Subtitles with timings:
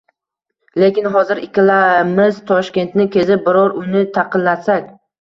[0.83, 4.95] Lekin hozir ikkalamiz Toshkentni kezib biror uyni taqillatsak